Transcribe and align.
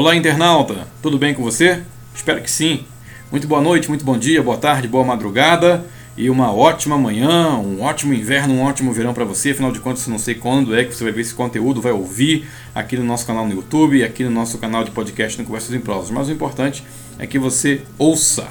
Olá, 0.00 0.16
internauta! 0.16 0.88
Tudo 1.02 1.18
bem 1.18 1.34
com 1.34 1.42
você? 1.42 1.82
Espero 2.14 2.40
que 2.40 2.50
sim. 2.50 2.86
Muito 3.30 3.46
boa 3.46 3.60
noite, 3.60 3.86
muito 3.86 4.02
bom 4.02 4.16
dia, 4.16 4.42
boa 4.42 4.56
tarde, 4.56 4.88
boa 4.88 5.04
madrugada 5.04 5.84
e 6.16 6.30
uma 6.30 6.50
ótima 6.50 6.96
manhã, 6.96 7.50
um 7.58 7.82
ótimo 7.82 8.14
inverno, 8.14 8.54
um 8.54 8.62
ótimo 8.62 8.94
verão 8.94 9.12
para 9.12 9.26
você. 9.26 9.50
Afinal 9.50 9.70
de 9.70 9.78
contas, 9.78 10.06
não 10.06 10.18
sei 10.18 10.34
quando 10.34 10.74
é 10.74 10.86
que 10.86 10.94
você 10.94 11.04
vai 11.04 11.12
ver 11.12 11.20
esse 11.20 11.34
conteúdo, 11.34 11.82
vai 11.82 11.92
ouvir 11.92 12.48
aqui 12.74 12.96
no 12.96 13.04
nosso 13.04 13.26
canal 13.26 13.46
no 13.46 13.52
YouTube, 13.52 14.02
aqui 14.02 14.24
no 14.24 14.30
nosso 14.30 14.56
canal 14.56 14.84
de 14.84 14.90
podcast 14.90 15.38
no 15.38 15.44
Conversas 15.44 15.74
em 15.74 15.80
Prosas. 15.80 16.10
Mas 16.10 16.28
o 16.28 16.32
importante 16.32 16.82
é 17.18 17.26
que 17.26 17.38
você 17.38 17.82
ouça. 17.98 18.48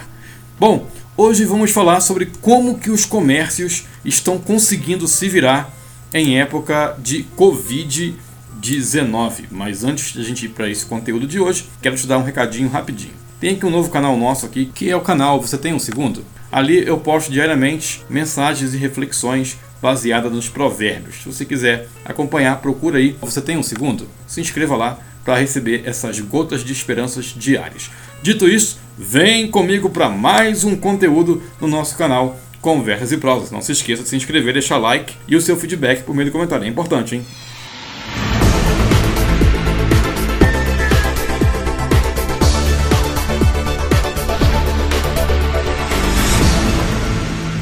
Bom, 0.59 0.88
hoje 1.18 1.45
vamos 1.45 1.71
falar 1.71 2.00
sobre 2.02 2.27
como 2.41 2.77
que 2.77 2.91
os 2.91 3.05
comércios 3.05 3.88
estão 4.05 4.38
conseguindo 4.38 5.07
se 5.07 5.27
virar 5.27 5.74
em 6.13 6.39
época 6.39 6.96
de 7.00 7.25
Covid-19. 7.36 8.29
Mas 9.51 9.83
antes 9.83 10.13
de 10.13 10.19
a 10.19 10.23
gente 10.23 10.45
ir 10.45 10.49
para 10.49 10.69
esse 10.69 10.86
conteúdo 10.86 11.25
de 11.25 11.39
hoje, 11.39 11.65
quero 11.81 11.95
te 11.95 12.05
dar 12.05 12.18
um 12.18 12.23
recadinho 12.23 12.69
rapidinho. 12.69 13.13
Tem 13.39 13.55
aqui 13.55 13.65
um 13.65 13.69
novo 13.69 13.89
canal 13.89 14.18
nosso 14.18 14.45
aqui, 14.45 14.65
que 14.65 14.89
é 14.89 14.95
o 14.95 15.01
canal 15.01 15.41
Você 15.41 15.57
Tem 15.57 15.73
Um 15.73 15.79
Segundo? 15.79 16.25
Ali 16.51 16.85
eu 16.85 16.97
posto 16.97 17.32
diariamente 17.32 18.01
mensagens 18.09 18.73
e 18.73 18.77
reflexões 18.77 19.57
baseadas 19.82 20.32
nos 20.32 20.49
provérbios. 20.49 21.18
Se 21.18 21.25
você 21.25 21.45
quiser 21.45 21.87
acompanhar, 22.04 22.59
procura 22.59 22.97
aí. 22.97 23.15
Você 23.21 23.41
tem 23.41 23.57
um 23.57 23.63
segundo? 23.63 24.07
Se 24.27 24.41
inscreva 24.41 24.75
lá 24.75 24.99
para 25.23 25.37
receber 25.37 25.83
essas 25.85 26.19
gotas 26.19 26.63
de 26.63 26.73
esperanças 26.73 27.25
diárias. 27.25 27.89
Dito 28.21 28.47
isso, 28.47 28.79
vem 28.97 29.47
comigo 29.47 29.89
para 29.89 30.10
mais 30.10 30.63
um 30.63 30.75
conteúdo 30.75 31.41
no 31.61 31.68
nosso 31.68 31.96
canal 31.96 32.38
Conversas 32.61 33.11
e 33.11 33.17
Prosas. 33.17 33.52
Não 33.52 33.61
se 33.61 33.71
esqueça 33.71 34.03
de 34.03 34.09
se 34.09 34.16
inscrever, 34.16 34.53
deixar 34.53 34.77
like 34.77 35.13
e 35.27 35.35
o 35.35 35.41
seu 35.41 35.55
feedback 35.55 36.03
por 36.03 36.16
meio 36.16 36.30
do 36.30 36.33
comentário. 36.33 36.66
É 36.66 36.67
importante, 36.67 37.16
hein? 37.16 37.25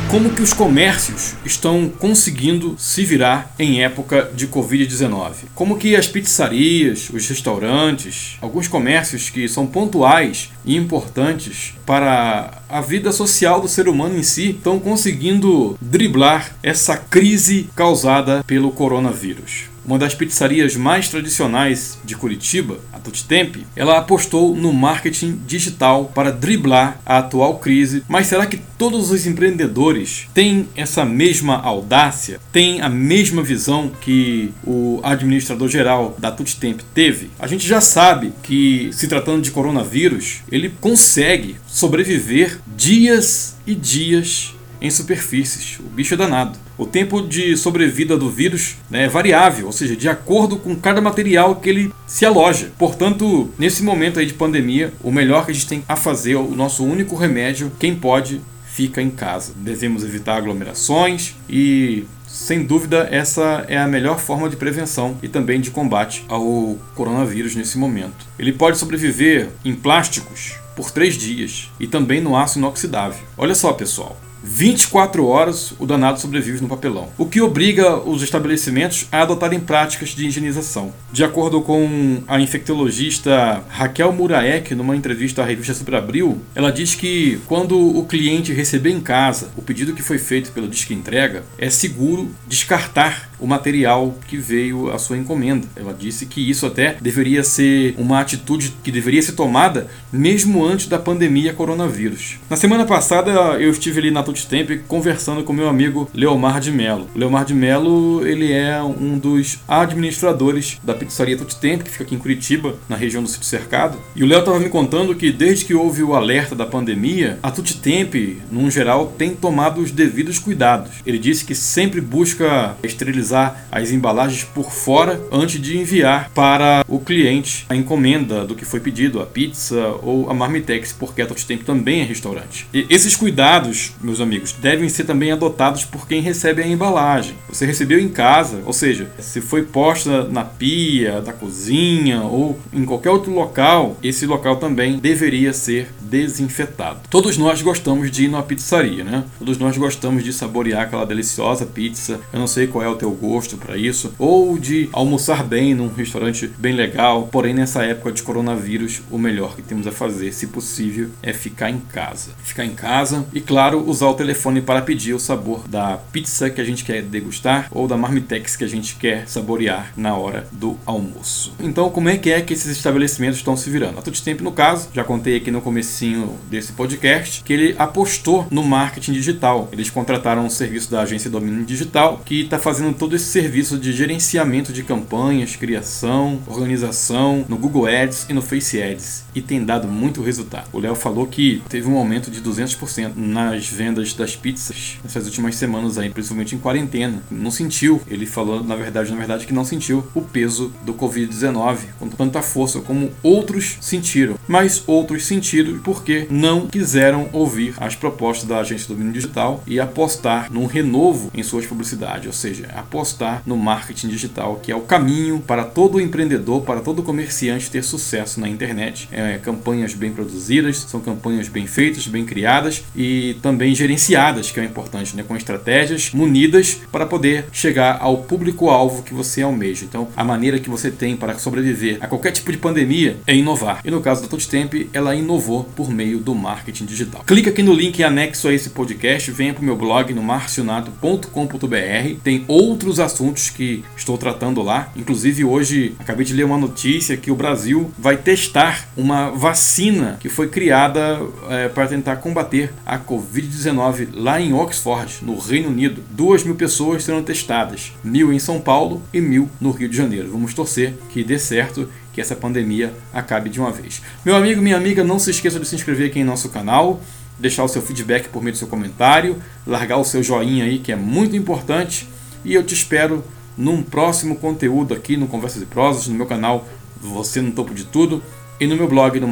Como 0.09 0.29
que 0.29 0.41
os 0.41 0.53
comércios 0.53 1.35
estão 1.43 1.89
conseguindo 1.89 2.75
se 2.77 3.03
virar 3.03 3.53
em 3.59 3.83
época 3.83 4.31
de 4.33 4.47
Covid-19. 4.47 5.33
Como 5.53 5.77
que 5.77 5.97
as 5.97 6.07
pizzarias, 6.07 7.09
os 7.09 7.27
restaurantes, 7.27 8.37
alguns 8.41 8.69
comércios 8.69 9.29
que 9.29 9.49
são 9.49 9.67
pontuais 9.67 10.49
e 10.65 10.77
importantes 10.77 11.73
para 11.85 12.61
a 12.69 12.79
vida 12.79 13.11
social 13.11 13.59
do 13.59 13.67
ser 13.67 13.89
humano 13.89 14.17
em 14.17 14.23
si 14.23 14.51
estão 14.51 14.79
conseguindo 14.79 15.77
driblar 15.81 16.55
essa 16.63 16.95
crise 16.95 17.69
causada 17.75 18.43
pelo 18.45 18.71
coronavírus 18.71 19.76
uma 19.87 19.97
das 19.97 20.13
pizzarias 20.13 20.75
mais 20.75 21.07
tradicionais 21.07 21.97
de 22.03 22.15
Curitiba, 22.15 22.79
a 22.91 22.99
Tutitemp, 22.99 23.57
ela 23.75 23.97
apostou 23.97 24.53
no 24.53 24.73
marketing 24.73 25.39
digital 25.47 26.11
para 26.13 26.31
driblar 26.31 26.99
a 27.05 27.19
atual 27.19 27.57
crise. 27.57 28.03
Mas 28.07 28.27
será 28.27 28.45
que 28.45 28.59
todos 28.77 29.09
os 29.09 29.25
empreendedores 29.25 30.27
têm 30.33 30.67
essa 30.75 31.05
mesma 31.05 31.55
audácia, 31.55 32.39
têm 32.51 32.81
a 32.81 32.89
mesma 32.89 33.41
visão 33.41 33.89
que 34.01 34.53
o 34.65 34.99
administrador 35.03 35.69
geral 35.69 36.15
da 36.19 36.31
Tutitemp 36.31 36.81
teve? 36.93 37.31
A 37.39 37.47
gente 37.47 37.65
já 37.65 37.79
sabe 37.79 38.33
que 38.43 38.89
se 38.91 39.07
tratando 39.07 39.41
de 39.41 39.51
coronavírus, 39.51 40.41
ele 40.51 40.69
consegue 40.81 41.55
sobreviver 41.65 42.59
dias 42.75 43.55
e 43.65 43.73
dias 43.73 44.56
em 44.81 44.89
superfícies. 44.89 45.79
O 45.79 45.89
bicho 45.89 46.13
é 46.13 46.17
danado. 46.17 46.57
O 46.77 46.85
tempo 46.85 47.21
de 47.21 47.55
sobrevida 47.57 48.17
do 48.17 48.29
vírus 48.29 48.75
né, 48.89 49.05
é 49.05 49.07
variável, 49.07 49.67
ou 49.67 49.71
seja, 49.71 49.95
de 49.95 50.07
acordo 50.07 50.57
com 50.57 50.75
cada 50.75 51.01
material 51.01 51.55
que 51.55 51.69
ele 51.69 51.93
se 52.05 52.25
aloja. 52.25 52.71
Portanto, 52.77 53.51
nesse 53.57 53.83
momento 53.83 54.19
aí 54.19 54.25
de 54.25 54.33
pandemia, 54.33 54.93
o 55.01 55.11
melhor 55.11 55.45
que 55.45 55.51
a 55.51 55.53
gente 55.53 55.67
tem 55.67 55.83
a 55.87 55.95
fazer, 55.95 56.35
o 56.35 56.55
nosso 56.55 56.83
único 56.85 57.15
remédio, 57.15 57.71
quem 57.79 57.95
pode, 57.95 58.41
fica 58.65 59.01
em 59.01 59.09
casa. 59.09 59.53
Devemos 59.55 60.03
evitar 60.03 60.37
aglomerações 60.37 61.33
e 61.49 62.05
sem 62.27 62.63
dúvida, 62.63 63.07
essa 63.09 63.65
é 63.67 63.77
a 63.77 63.87
melhor 63.87 64.19
forma 64.19 64.49
de 64.49 64.55
prevenção 64.55 65.17
e 65.23 65.27
também 65.27 65.59
de 65.59 65.71
combate 65.71 66.23
ao 66.27 66.77
coronavírus 66.93 67.55
nesse 67.55 67.77
momento. 67.77 68.27
Ele 68.37 68.51
pode 68.51 68.77
sobreviver 68.77 69.49
em 69.65 69.73
plásticos 69.73 70.55
por 70.75 70.91
três 70.91 71.15
dias 71.15 71.71
e 71.79 71.87
também 71.87 72.21
no 72.21 72.37
aço 72.37 72.59
inoxidável. 72.59 73.23
Olha 73.35 73.55
só, 73.55 73.73
pessoal, 73.73 74.15
24 74.43 75.25
horas 75.25 75.73
o 75.79 75.85
danado 75.85 76.19
sobrevive 76.19 76.61
no 76.61 76.67
papelão, 76.67 77.09
o 77.17 77.25
que 77.25 77.41
obriga 77.41 77.97
os 77.97 78.21
estabelecimentos 78.21 79.07
a 79.11 79.21
adotarem 79.21 79.59
práticas 79.59 80.09
de 80.09 80.25
higienização. 80.25 80.93
De 81.11 81.23
acordo 81.23 81.61
com 81.61 82.21
a 82.27 82.39
infectologista 82.39 83.63
Raquel 83.69 84.11
Muraek, 84.11 84.73
numa 84.75 84.95
entrevista 84.95 85.41
à 85.41 85.45
revista 85.45 85.73
Super 85.73 85.95
Abril, 85.95 86.41
ela 86.55 86.71
diz 86.71 86.95
que 86.95 87.39
quando 87.47 87.77
o 87.77 88.05
cliente 88.05 88.53
receber 88.53 88.91
em 88.91 88.99
casa 88.99 89.49
o 89.57 89.61
pedido 89.61 89.93
que 89.93 90.01
foi 90.01 90.17
feito 90.17 90.51
pelo 90.51 90.67
Disque 90.67 90.93
Entrega, 90.93 91.43
é 91.57 91.69
seguro 91.69 92.31
descartar 92.47 93.29
o 93.39 93.45
material 93.45 94.15
que 94.27 94.37
veio 94.37 94.91
à 94.91 94.97
sua 94.97 95.17
encomenda. 95.17 95.67
Ela 95.75 95.93
disse 95.93 96.25
que 96.25 96.49
isso 96.49 96.65
até 96.65 96.97
deveria 96.99 97.43
ser 97.43 97.93
uma 97.97 98.19
atitude 98.19 98.73
que 98.83 98.91
deveria 98.91 99.21
ser 99.21 99.33
tomada 99.33 99.87
mesmo 100.11 100.65
antes 100.65 100.87
da 100.87 100.97
pandemia 100.97 101.53
coronavírus. 101.53 102.39
Na 102.49 102.57
semana 102.57 102.85
passada 102.85 103.31
eu 103.59 103.69
estive 103.71 103.99
ali 103.99 104.11
na 104.11 104.23
Tutstemp 104.27 104.69
conversando 104.87 105.43
com 105.43 105.53
meu 105.53 105.69
amigo 105.69 106.09
Leomar 106.13 106.59
de 106.59 106.71
Melo. 106.71 107.07
Leomar 107.15 107.45
de 107.45 107.53
Melo 107.53 108.27
ele 108.27 108.51
é 108.51 108.81
um 108.83 109.17
dos 109.17 109.59
administradores 109.67 110.79
da 110.83 110.93
pizzaria 110.93 111.37
Tutstemp 111.37 111.83
que 111.83 111.89
fica 111.89 112.03
aqui 112.03 112.15
em 112.15 112.19
Curitiba, 112.19 112.75
na 112.89 112.95
região 112.95 113.23
do 113.23 113.29
Sítio 113.29 113.45
Cercado. 113.45 113.97
E 114.15 114.23
o 114.23 114.27
Léo 114.27 114.39
estava 114.39 114.59
me 114.59 114.69
contando 114.69 115.15
que 115.15 115.31
desde 115.31 115.65
que 115.65 115.73
houve 115.73 116.03
o 116.03 116.13
alerta 116.13 116.53
da 116.53 116.65
pandemia, 116.65 117.39
a 117.41 117.49
Tutstemp, 117.49 118.13
num 118.51 118.69
geral, 118.69 119.13
tem 119.17 119.33
tomado 119.33 119.79
os 119.79 119.91
devidos 119.91 120.39
cuidados. 120.39 120.91
Ele 121.05 121.17
disse 121.17 121.45
que 121.45 121.55
sempre 121.55 122.01
busca 122.01 122.75
esterilizar 122.83 123.65
as 123.71 123.91
embalagens 123.91 124.43
por 124.43 124.71
fora 124.71 125.21
antes 125.31 125.61
de 125.61 125.77
enviar 125.77 126.29
para 126.31 126.83
o 126.87 126.99
cliente 126.99 127.65
a 127.69 127.75
encomenda 127.75 128.45
do 128.45 128.55
que 128.55 128.65
foi 128.65 128.79
pedido, 128.79 129.21
a 129.21 129.25
pizza 129.25 129.95
ou 130.01 130.29
a 130.29 130.33
marmitex, 130.33 130.91
porque 130.91 131.21
a 131.21 131.27
Tempo 131.47 131.63
também 131.63 132.01
é 132.01 132.03
restaurante. 132.03 132.67
E 132.73 132.85
esses 132.89 133.15
cuidados, 133.15 133.93
meus 134.01 134.16
amigos, 134.21 134.53
devem 134.53 134.89
ser 134.89 135.03
também 135.03 135.31
adotados 135.31 135.85
por 135.85 136.07
quem 136.07 136.21
recebe 136.21 136.61
a 136.61 136.67
embalagem. 136.67 137.35
Você 137.49 137.65
recebeu 137.65 137.99
em 137.99 138.09
casa, 138.09 138.61
ou 138.65 138.73
seja, 138.73 139.09
se 139.19 139.41
foi 139.41 139.63
posta 139.63 140.23
na 140.25 140.43
pia 140.43 141.21
da 141.21 141.33
cozinha 141.33 142.21
ou 142.21 142.59
em 142.73 142.85
qualquer 142.85 143.09
outro 143.09 143.33
local, 143.33 143.97
esse 144.01 144.25
local 144.25 144.57
também 144.57 144.99
deveria 144.99 145.53
ser 145.53 145.89
desinfetado. 146.01 146.99
Todos 147.09 147.37
nós 147.37 147.61
gostamos 147.61 148.09
de 148.09 148.25
ir 148.25 148.27
numa 148.27 148.43
pizzaria, 148.43 149.03
né? 149.03 149.23
Todos 149.37 149.57
nós 149.57 149.77
gostamos 149.77 150.23
de 150.23 150.31
saborear 150.31 150.83
aquela 150.83 151.05
deliciosa 151.05 151.65
pizza. 151.65 152.19
Eu 152.31 152.39
não 152.39 152.47
sei 152.47 152.67
qual 152.67 152.83
é 152.83 152.89
o 152.89 152.95
teu 152.95 153.11
gosto 153.11 153.57
para 153.57 153.77
isso, 153.77 154.13
ou 154.17 154.57
de 154.57 154.89
almoçar 154.93 155.43
bem 155.43 155.73
num 155.73 155.87
restaurante 155.87 156.47
bem 156.57 156.73
legal. 156.73 157.27
Porém, 157.31 157.53
nessa 157.53 157.83
época 157.83 158.11
de 158.11 158.23
coronavírus, 158.23 159.01
o 159.11 159.17
melhor 159.17 159.55
que 159.55 159.61
temos 159.61 159.87
a 159.87 159.91
fazer, 159.91 160.31
se 160.31 160.47
possível, 160.47 161.09
é 161.21 161.33
ficar 161.33 161.69
em 161.69 161.79
casa. 161.79 162.31
Ficar 162.43 162.65
em 162.65 162.73
casa 162.73 163.25
e, 163.33 163.41
claro, 163.41 163.83
usar 163.87 164.06
o 164.09 164.15
telefone 164.15 164.61
para 164.61 164.81
pedir 164.81 165.13
o 165.13 165.19
sabor 165.19 165.67
da 165.67 165.97
pizza 166.11 166.49
que 166.49 166.61
a 166.61 166.63
gente 166.63 166.83
quer 166.83 167.01
degustar 167.01 167.67
ou 167.71 167.87
da 167.87 167.97
marmitex 167.97 168.55
que 168.55 168.63
a 168.63 168.67
gente 168.67 168.95
quer 168.95 169.27
saborear 169.27 169.91
na 169.95 170.15
hora 170.15 170.47
do 170.51 170.77
almoço. 170.85 171.53
Então, 171.59 171.89
como 171.89 172.09
é 172.09 172.17
que 172.17 172.31
é 172.31 172.41
que 172.41 172.53
esses 172.53 172.75
estabelecimentos 172.77 173.37
estão 173.37 173.55
se 173.55 173.69
virando? 173.69 173.99
A 173.99 174.17
Tempo, 174.27 174.43
no 174.43 174.51
caso, 174.51 174.89
já 174.93 175.03
contei 175.03 175.37
aqui 175.37 175.51
no 175.51 175.61
comecinho 175.61 176.37
desse 176.49 176.73
podcast, 176.73 177.43
que 177.43 177.53
ele 177.53 177.75
apostou 177.77 178.47
no 178.49 178.63
marketing 178.63 179.13
digital. 179.13 179.69
Eles 179.71 179.89
contrataram 179.89 180.45
um 180.45 180.49
serviço 180.49 180.91
da 180.91 181.01
agência 181.01 181.29
Domínio 181.29 181.63
Digital 181.65 182.21
que 182.25 182.41
está 182.41 182.57
fazendo 182.57 182.93
todo 182.93 183.15
esse 183.15 183.25
serviço 183.25 183.77
de 183.77 183.93
gerenciamento 183.93 184.73
de 184.73 184.83
campanhas, 184.83 185.55
criação, 185.55 186.41
organização 186.47 187.45
no 187.47 187.57
Google 187.57 187.85
Ads 187.85 188.25
e 188.29 188.33
no 188.33 188.41
Face 188.41 188.81
Ads 188.81 189.27
e 189.33 189.41
tem 189.41 189.63
dado 189.63 189.87
muito 189.87 190.21
resultado. 190.21 190.67
O 190.73 190.79
Léo 190.79 190.95
falou 190.95 191.27
que 191.27 191.61
teve 191.69 191.87
um 191.87 191.97
aumento 191.97 192.31
de 192.31 192.41
200% 192.41 193.13
nas 193.15 193.67
vendas 193.67 193.96
das 194.13 194.35
pizzas 194.35 194.97
nessas 195.03 195.25
últimas 195.25 195.55
semanas 195.55 195.97
aí, 195.97 196.09
principalmente 196.09 196.55
em 196.55 196.59
quarentena. 196.59 197.21
Não 197.29 197.51
sentiu, 197.51 198.01
ele 198.07 198.25
falou 198.25 198.63
na 198.63 198.75
verdade, 198.75 199.11
na 199.11 199.17
verdade 199.17 199.45
que 199.45 199.53
não 199.53 199.65
sentiu 199.65 200.05
o 200.13 200.21
peso 200.21 200.73
do 200.83 200.93
COVID-19 200.93 201.77
com 201.99 202.09
tanta 202.09 202.41
força 202.41 202.79
como 202.79 203.11
outros 203.21 203.77
sentiram, 203.81 204.37
mas 204.47 204.83
outros 204.87 205.25
sentiram 205.25 205.79
porque 205.79 206.27
não 206.29 206.67
quiseram 206.67 207.29
ouvir 207.33 207.73
as 207.77 207.95
propostas 207.95 208.47
da 208.47 208.59
agência 208.59 208.87
do 208.87 208.93
domínio 208.93 209.13
digital 209.13 209.63
e 209.67 209.79
apostar 209.79 210.51
num 210.51 210.65
renovo 210.65 211.31
em 211.33 211.43
suas 211.43 211.65
publicidades, 211.65 212.27
ou 212.27 212.33
seja, 212.33 212.67
apostar 212.75 213.07
apostar 213.07 213.43
no 213.45 213.55
marketing 213.55 214.07
digital, 214.07 214.59
que 214.61 214.71
é 214.71 214.75
o 214.75 214.81
caminho 214.81 215.39
para 215.39 215.63
todo 215.63 216.01
empreendedor, 216.01 216.61
para 216.61 216.81
todo 216.81 217.03
comerciante 217.03 217.69
ter 217.69 217.83
sucesso 217.83 218.39
na 218.39 218.49
internet. 218.49 219.07
É, 219.11 219.37
campanhas 219.37 219.93
bem 219.93 220.11
produzidas, 220.11 220.77
são 220.77 220.99
campanhas 220.99 221.47
bem 221.47 221.67
feitas, 221.67 222.07
bem 222.07 222.25
criadas 222.25 222.83
e 222.95 223.37
também 223.41 223.73
gerenciadas, 223.87 224.51
que 224.51 224.59
é 224.59 224.63
o 224.63 224.65
importante, 224.65 225.15
né? 225.15 225.23
com 225.25 225.35
estratégias 225.35 226.11
munidas 226.11 226.81
para 226.91 227.05
poder 227.05 227.45
chegar 227.53 227.97
ao 228.01 228.17
público-alvo 228.17 229.01
que 229.01 229.13
você 229.13 229.41
almeja. 229.41 229.85
Então, 229.85 230.09
a 230.15 230.23
maneira 230.23 230.59
que 230.59 230.69
você 230.69 230.91
tem 230.91 231.15
para 231.15 231.39
sobreviver 231.39 231.97
a 232.01 232.07
qualquer 232.07 232.31
tipo 232.31 232.51
de 232.51 232.57
pandemia 232.57 233.17
é 233.25 233.33
inovar. 233.33 233.79
E 233.85 233.89
no 233.89 234.01
caso 234.01 234.21
da 234.21 234.27
Touchtemp, 234.27 234.73
ela 234.91 235.15
inovou 235.15 235.63
por 235.63 235.89
meio 235.89 236.19
do 236.19 236.35
marketing 236.35 236.85
digital. 236.85 237.23
Clica 237.25 237.49
aqui 237.49 237.63
no 237.63 237.73
link 237.73 238.03
anexo 238.03 238.49
a 238.49 238.53
esse 238.53 238.71
podcast, 238.71 239.31
venha 239.31 239.53
para 239.53 239.61
o 239.61 239.65
meu 239.65 239.77
blog 239.77 240.13
no 240.13 240.21
marcionato.com.br. 240.21 242.19
Tem 242.23 242.43
outros 242.47 242.99
assuntos 242.99 243.49
que 243.49 243.83
estou 243.95 244.17
tratando 244.17 244.61
lá. 244.61 244.91
Inclusive, 244.95 245.45
hoje 245.45 245.95
acabei 245.97 246.25
de 246.25 246.33
ler 246.33 246.43
uma 246.43 246.57
notícia 246.57 247.15
que 247.15 247.31
o 247.31 247.35
Brasil 247.35 247.89
vai 247.97 248.17
testar 248.17 248.89
uma 248.97 249.29
vacina 249.29 250.17
que 250.19 250.27
foi 250.27 250.49
criada 250.49 251.19
é, 251.49 251.69
para 251.69 251.87
tentar 251.87 252.17
combater 252.17 252.73
a 252.85 252.99
Covid-19 252.99 253.76
lá 254.13 254.41
em 254.41 254.53
Oxford, 254.53 255.19
no 255.21 255.37
Reino 255.37 255.69
Unido. 255.69 256.03
Duas 256.11 256.43
mil 256.43 256.55
pessoas 256.55 257.03
serão 257.03 257.23
testadas, 257.23 257.93
mil 258.03 258.33
em 258.33 258.39
São 258.39 258.59
Paulo 258.59 259.01
e 259.13 259.21
mil 259.21 259.49
no 259.59 259.71
Rio 259.71 259.89
de 259.89 259.95
Janeiro. 259.95 260.29
Vamos 260.31 260.53
torcer 260.53 260.93
que 261.09 261.23
dê 261.23 261.39
certo 261.39 261.89
que 262.13 262.21
essa 262.21 262.35
pandemia 262.35 262.93
acabe 263.13 263.49
de 263.49 263.59
uma 263.59 263.71
vez. 263.71 264.01
Meu 264.25 264.35
amigo, 264.35 264.61
minha 264.61 264.75
amiga, 264.75 265.03
não 265.03 265.19
se 265.19 265.29
esqueça 265.29 265.59
de 265.59 265.67
se 265.67 265.75
inscrever 265.75 266.09
aqui 266.09 266.19
em 266.19 266.23
nosso 266.23 266.49
canal, 266.49 266.99
deixar 267.37 267.63
o 267.63 267.67
seu 267.67 267.81
feedback 267.81 268.29
por 268.29 268.41
meio 268.41 268.53
do 268.53 268.57
seu 268.57 268.67
comentário, 268.67 269.41
largar 269.65 269.97
o 269.97 270.03
seu 270.03 270.23
joinha 270.23 270.65
aí, 270.65 270.79
que 270.79 270.91
é 270.91 270.95
muito 270.95 271.35
importante, 271.35 272.09
e 272.43 272.53
eu 272.53 272.63
te 272.63 272.73
espero 272.73 273.23
num 273.57 273.83
próximo 273.83 274.35
conteúdo 274.35 274.93
aqui 274.93 275.17
no 275.17 275.27
Conversas 275.27 275.61
e 275.61 275.65
Prosas, 275.65 276.07
no 276.07 276.15
meu 276.15 276.25
canal 276.25 276.67
Você 277.01 277.41
no 277.41 277.51
Topo 277.51 277.73
de 277.73 277.85
Tudo 277.85 278.23
e 278.59 278.65
no 278.65 278.75
meu 278.75 278.87
blog 278.87 279.19
no 279.19 279.27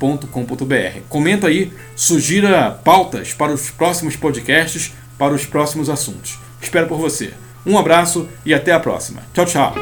marcionato.com.br. 0.00 1.00
Comenta 1.08 1.46
aí, 1.46 1.72
sugira 1.94 2.70
pautas 2.70 3.34
para 3.34 3.52
os 3.52 3.70
próximos 3.70 4.16
podcasts, 4.16 4.92
para 5.18 5.34
os 5.34 5.44
próximos 5.44 5.90
assuntos. 5.90 6.38
Espero 6.60 6.86
por 6.86 6.98
você. 6.98 7.32
Um 7.66 7.78
abraço 7.78 8.26
e 8.44 8.54
até 8.54 8.72
a 8.72 8.80
próxima. 8.80 9.22
Tchau, 9.34 9.44
tchau. 9.44 9.74